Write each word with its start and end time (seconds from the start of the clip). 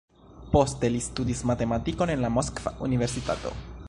Poste 0.53 0.89
li 0.93 1.01
studis 1.07 1.43
matematikon 1.51 2.13
en 2.17 2.25
la 2.25 2.31
Moskva 2.39 2.77
Universitato. 2.89 3.53